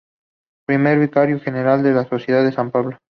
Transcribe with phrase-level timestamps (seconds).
[0.65, 2.97] Primer Vicario General de la Sociedad de San Pablo.